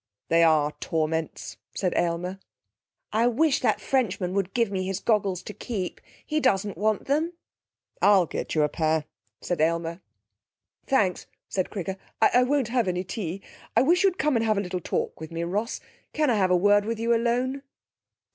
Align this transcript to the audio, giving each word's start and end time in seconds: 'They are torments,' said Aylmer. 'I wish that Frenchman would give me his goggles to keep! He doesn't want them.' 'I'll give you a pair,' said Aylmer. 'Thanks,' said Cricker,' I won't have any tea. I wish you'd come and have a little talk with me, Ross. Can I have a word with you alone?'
'They 0.29 0.41
are 0.41 0.71
torments,' 0.79 1.57
said 1.75 1.93
Aylmer. 1.95 2.39
'I 3.13 3.27
wish 3.27 3.59
that 3.59 3.79
Frenchman 3.79 4.33
would 4.33 4.55
give 4.55 4.71
me 4.71 4.81
his 4.83 4.99
goggles 4.99 5.43
to 5.43 5.53
keep! 5.53 6.01
He 6.25 6.39
doesn't 6.39 6.75
want 6.75 7.05
them.' 7.05 7.33
'I'll 8.01 8.25
give 8.25 8.55
you 8.55 8.63
a 8.63 8.67
pair,' 8.67 9.05
said 9.41 9.61
Aylmer. 9.61 10.01
'Thanks,' 10.87 11.27
said 11.49 11.69
Cricker,' 11.69 11.97
I 12.19 12.41
won't 12.41 12.69
have 12.69 12.87
any 12.87 13.03
tea. 13.03 13.43
I 13.77 13.83
wish 13.83 14.03
you'd 14.03 14.17
come 14.17 14.35
and 14.35 14.43
have 14.43 14.57
a 14.57 14.61
little 14.61 14.81
talk 14.81 15.19
with 15.19 15.31
me, 15.31 15.43
Ross. 15.43 15.79
Can 16.13 16.31
I 16.31 16.35
have 16.35 16.49
a 16.49 16.57
word 16.57 16.83
with 16.83 16.97
you 16.99 17.13
alone?' 17.13 17.61